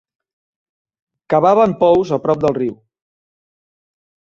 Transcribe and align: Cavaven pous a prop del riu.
Cavaven 1.33 1.77
pous 1.83 2.15
a 2.19 2.21
prop 2.25 2.43
del 2.47 2.59
riu. 2.61 2.75